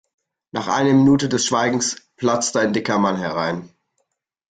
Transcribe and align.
Nach 0.51 0.67
einer 0.67 0.93
Minute 0.93 1.29
des 1.29 1.45
Schweigens 1.45 1.97
platzte 2.15 2.59
ein 2.59 2.73
dicker 2.73 2.97
Mann 2.97 3.17
herein. 3.17 3.69